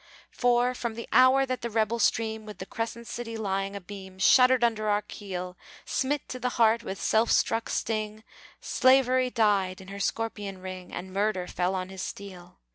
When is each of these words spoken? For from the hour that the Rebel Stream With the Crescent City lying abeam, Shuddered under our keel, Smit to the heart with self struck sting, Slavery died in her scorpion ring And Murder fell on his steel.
For 0.31 0.73
from 0.73 0.95
the 0.95 1.07
hour 1.11 1.45
that 1.45 1.61
the 1.61 1.69
Rebel 1.69 1.99
Stream 1.99 2.43
With 2.43 2.57
the 2.57 2.65
Crescent 2.65 3.05
City 3.05 3.37
lying 3.37 3.75
abeam, 3.75 4.17
Shuddered 4.17 4.63
under 4.63 4.89
our 4.89 5.03
keel, 5.03 5.55
Smit 5.85 6.27
to 6.29 6.39
the 6.39 6.57
heart 6.57 6.81
with 6.81 6.99
self 6.99 7.29
struck 7.31 7.69
sting, 7.69 8.23
Slavery 8.59 9.29
died 9.29 9.79
in 9.79 9.89
her 9.89 9.99
scorpion 9.99 10.59
ring 10.59 10.91
And 10.91 11.13
Murder 11.13 11.45
fell 11.45 11.75
on 11.75 11.89
his 11.89 12.01
steel. 12.01 12.57